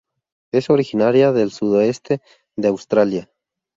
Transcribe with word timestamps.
Es 0.51 0.71
originaria 0.71 1.31
del 1.31 1.51
sudoeste 1.51 2.23
de 2.57 2.69
Australia. 2.69 3.29